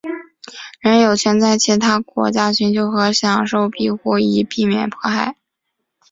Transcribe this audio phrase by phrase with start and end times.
[0.79, 5.35] 人人有权在其他国家寻求和享受庇护以避免迫害。